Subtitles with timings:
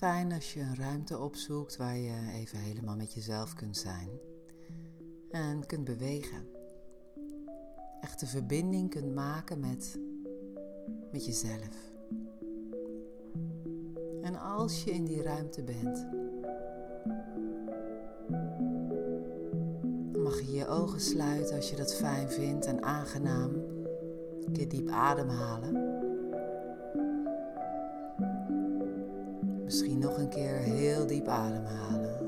[0.00, 4.08] Fijn als je een ruimte opzoekt waar je even helemaal met jezelf kunt zijn
[5.30, 6.48] en kunt bewegen.
[8.00, 9.98] Echt een verbinding kunt maken met,
[11.12, 11.92] met jezelf.
[14.22, 16.06] En als je in die ruimte bent,
[20.18, 23.54] mag je je ogen sluiten als je dat fijn vindt en aangenaam.
[24.44, 25.89] Een keer diep ademhalen.
[29.70, 32.18] Misschien nog een keer heel diep ademhalen.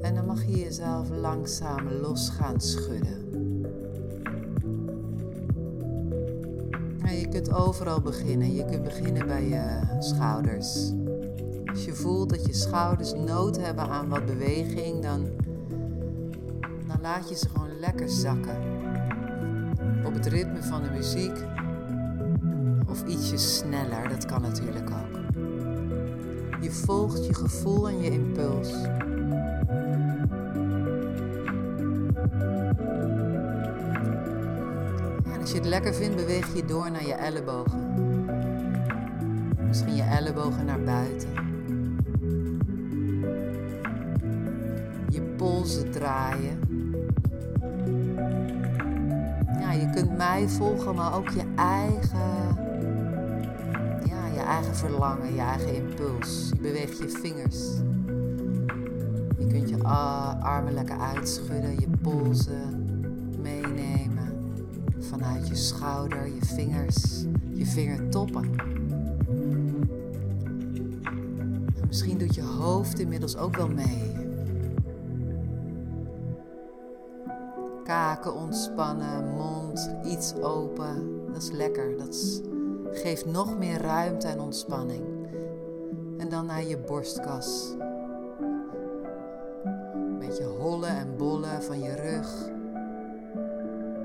[0.00, 3.24] En dan mag je jezelf langzaam los gaan schudden.
[7.18, 8.54] je kunt overal beginnen.
[8.54, 10.92] Je kunt beginnen bij je schouders.
[11.64, 15.26] Als je voelt dat je schouders nood hebben aan wat beweging, dan,
[16.86, 18.56] dan laat je ze gewoon lekker zakken.
[20.04, 21.64] Op het ritme van de muziek
[22.88, 25.20] of ietsje sneller, dat kan natuurlijk ook.
[26.60, 28.72] Je volgt je gevoel en je impuls.
[35.24, 37.94] En als je het lekker vindt, beweeg je door naar je ellebogen.
[39.66, 41.28] Misschien je ellebogen naar buiten.
[45.08, 46.66] Je polsen draaien.
[49.80, 52.65] Je kunt mij volgen, maar ook je eigen
[54.46, 56.48] eigen verlangen, je eigen impuls.
[56.48, 57.58] Je beweegt je vingers.
[59.38, 59.82] Je kunt je
[60.42, 62.86] armen lekker uitschudden, je polsen
[63.42, 64.54] meenemen.
[64.98, 68.50] Vanuit je schouder, je vingers, je vingertoppen.
[71.74, 74.14] En misschien doet je hoofd inmiddels ook wel mee.
[77.84, 81.24] Kaken ontspannen, mond iets open.
[81.32, 81.98] Dat is lekker.
[81.98, 82.40] Dat is
[82.92, 85.04] Geef nog meer ruimte en ontspanning.
[86.16, 87.74] En dan naar je borstkas.
[89.94, 92.48] Een beetje hollen en bollen van je rug.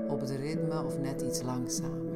[0.08, 2.14] Op het ritme of net iets langzamer.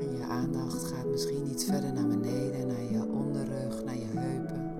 [0.00, 4.70] En je aandacht gaat misschien iets verder naar beneden, naar je onderrug, naar je heupen.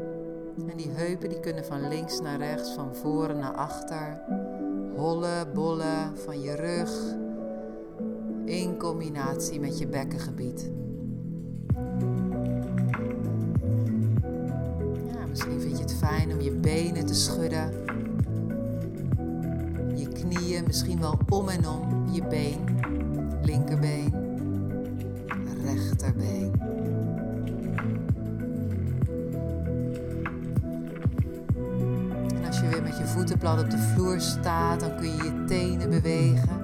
[0.70, 4.20] En die heupen die kunnen van links naar rechts, van voren naar achter.
[4.96, 7.20] Hollen, bollen van je rug
[8.52, 10.70] in combinatie met je bekkengebied.
[15.28, 17.70] Misschien vind je het fijn om je benen te schudden.
[19.94, 22.58] Je knieën misschien wel om en om je been.
[23.42, 24.12] Linkerbeen,
[25.64, 26.52] rechterbeen.
[32.34, 35.22] En als je weer met je voeten plat op de vloer staat, dan kun je
[35.22, 36.61] je tenen bewegen.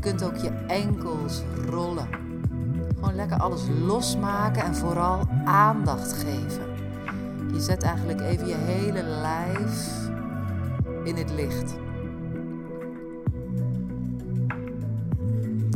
[0.00, 2.08] Je kunt ook je enkels rollen.
[2.94, 6.64] Gewoon lekker alles losmaken en vooral aandacht geven.
[7.52, 10.08] Je zet eigenlijk even je hele lijf
[11.04, 11.74] in het licht.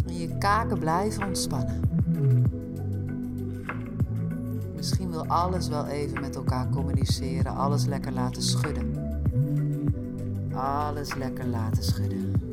[0.06, 1.80] En je kaken blijven ontspannen.
[4.76, 9.18] Misschien wil alles wel even met elkaar communiceren, alles lekker laten schudden.
[10.54, 12.43] Alles lekker laten schudden.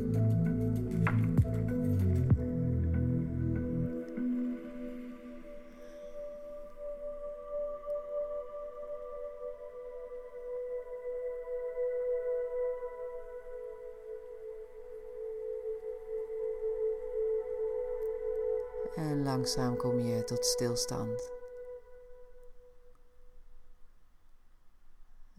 [19.32, 21.30] Langzaam kom je tot stilstand.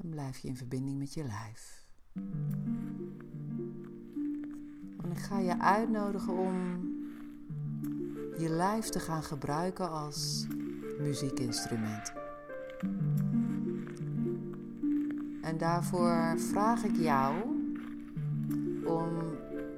[0.02, 1.86] En blijf je in verbinding met je lijf.
[5.04, 6.82] En ik ga je uitnodigen om
[8.38, 10.48] je lijf te gaan gebruiken als
[11.00, 12.14] muziekinstrument.
[15.42, 17.36] En daarvoor vraag ik jou
[18.86, 19.38] om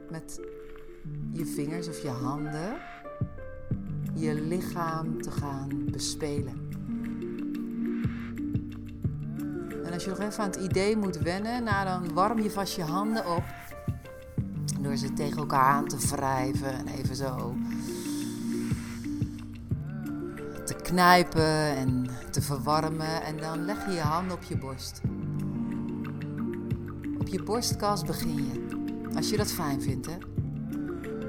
[0.09, 0.39] met
[1.31, 2.94] je vingers of je handen
[4.15, 6.63] je lichaam te gaan bespelen.
[9.85, 12.75] En als je nog even aan het idee moet wennen, nou dan warm je vast
[12.75, 13.43] je handen op.
[14.81, 17.55] Door ze tegen elkaar aan te wrijven en even zo
[20.65, 23.23] te knijpen en te verwarmen.
[23.23, 25.01] En dan leg je je handen op je borst.
[27.19, 28.67] Op je borstkas begin je.
[29.15, 30.34] Als je dat fijn vindt, hè.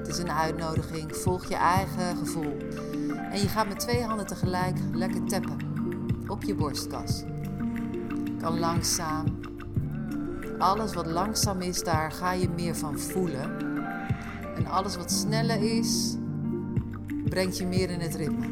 [0.07, 1.15] Het is een uitnodiging.
[1.15, 2.57] Volg je eigen gevoel.
[3.31, 5.57] En je gaat met twee handen tegelijk lekker tappen
[6.27, 7.23] op je borstkas.
[8.39, 9.39] Kan langzaam.
[10.57, 13.57] Alles wat langzaam is, daar ga je meer van voelen.
[14.55, 16.15] En alles wat sneller is,
[17.29, 18.45] brengt je meer in het ritme.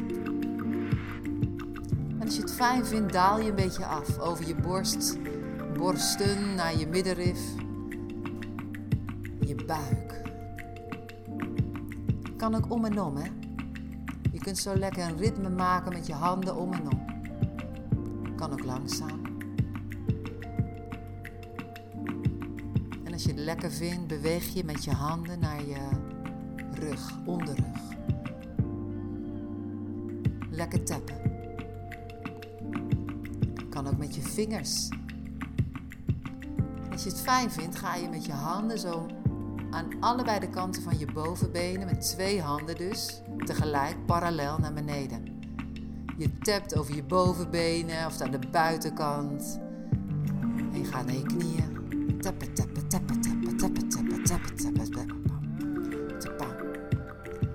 [2.18, 5.18] En als je het fijn vindt, daal je een beetje af over je borst,
[5.78, 7.40] borsten naar je middenrif,
[9.40, 10.25] je buik.
[12.36, 13.30] Kan ook om en om, hè?
[14.32, 17.04] Je kunt zo lekker een ritme maken met je handen om en om.
[18.36, 19.20] Kan ook langzaam.
[23.04, 25.88] En als je het lekker vindt, beweeg je met je handen naar je
[26.72, 27.94] rug, onderrug.
[30.50, 31.16] Lekker tappen.
[33.68, 34.88] Kan ook met je vingers.
[36.92, 39.06] Als je het fijn vindt, ga je met je handen zo
[39.70, 45.34] aan allebei de kanten van je bovenbenen, met twee handen dus, tegelijk parallel naar beneden.
[46.18, 49.60] Je tapt over je bovenbenen of aan de buitenkant.
[50.72, 51.74] En je gaat naar je knieën.
[52.20, 55.06] Tappen, tappen, tappen, tappen, tappen, tappen, tappen, tappen, tappen.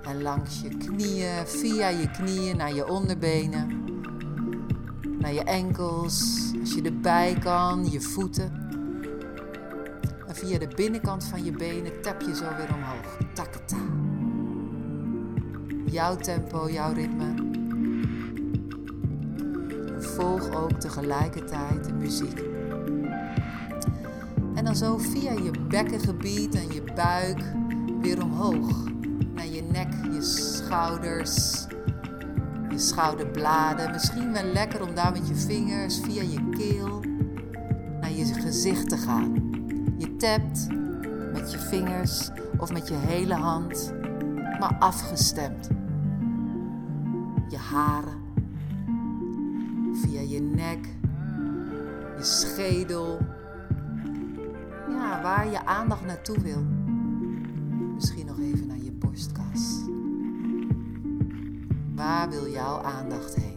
[0.04, 3.84] En langs je knieën, via je knieën naar je onderbenen.
[5.20, 8.61] Naar je enkels, als je erbij kan, je voeten.
[10.32, 13.18] En via de binnenkant van je benen tap je zo weer omhoog.
[13.34, 13.78] Takata.
[15.86, 17.34] Jouw tempo, jouw ritme.
[20.00, 22.42] Volg ook tegelijkertijd de muziek.
[24.56, 27.44] En dan zo via je bekkengebied en je buik
[28.02, 28.90] weer omhoog.
[29.36, 31.66] Naar je nek, je schouders,
[32.70, 33.92] je schouderbladen.
[33.92, 37.00] Misschien wel lekker om daar met je vingers via je keel
[38.02, 39.51] naar je gezicht te gaan.
[40.22, 43.94] Met je vingers of met je hele hand,
[44.60, 45.70] maar afgestemd.
[47.50, 48.22] Je haren,
[49.94, 50.86] via je nek,
[52.18, 53.20] je schedel.
[54.90, 56.64] Ja, waar je aandacht naartoe wil.
[57.96, 59.80] Misschien nog even naar je borstkas.
[61.96, 63.51] Waar wil jouw aandacht heen?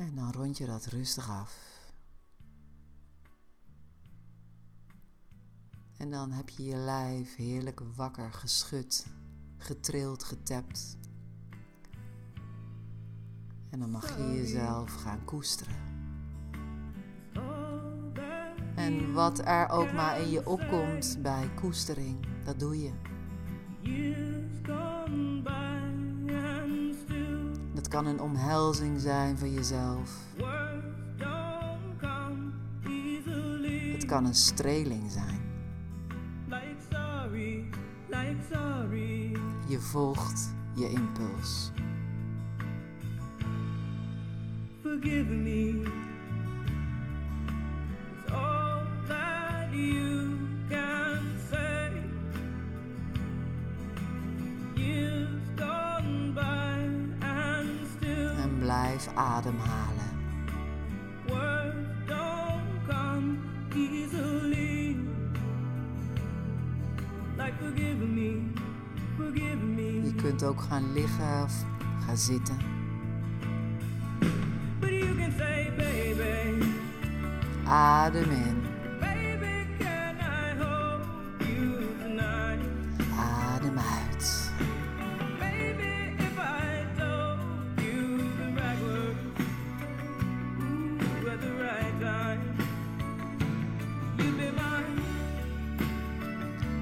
[0.00, 1.80] En dan rond je dat rustig af.
[5.96, 9.06] En dan heb je je lijf heerlijk wakker geschud,
[9.56, 10.96] getrild, getapt.
[13.70, 15.76] En dan mag je jezelf gaan koesteren.
[18.76, 22.92] En wat er ook maar in je opkomt bij koestering, dat doe je.
[27.72, 30.10] Dat kan een omhelzing zijn van jezelf.
[33.92, 35.40] Het kan een streling zijn.
[39.68, 41.70] Je volgt je impuls.
[44.82, 45.82] Forgive me.
[48.24, 48.80] It's all
[49.72, 50.19] you
[58.70, 60.10] blijf ademhalen.
[70.02, 71.64] Je kunt ook gaan liggen of
[72.06, 72.56] gaan zitten.
[77.64, 78.69] Adem in.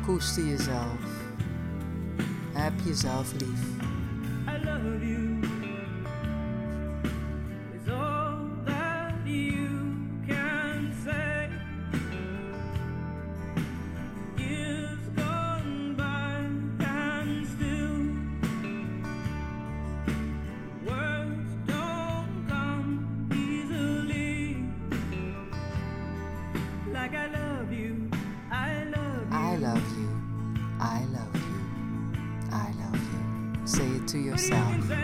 [0.09, 1.00] Koester jezelf.
[2.53, 3.61] Heb jezelf lief.
[4.47, 5.27] I love you.
[34.38, 34.98] Yourself.